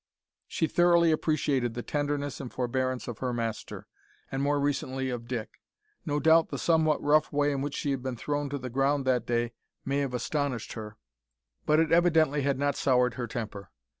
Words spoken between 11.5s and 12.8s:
but it evidently had not